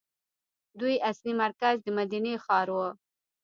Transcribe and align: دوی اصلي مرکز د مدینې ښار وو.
دوی 0.79 0.95
اصلي 1.09 1.33
مرکز 1.43 1.75
د 1.83 1.87
مدینې 1.97 2.33
ښار 2.43 2.67
وو. 2.75 2.87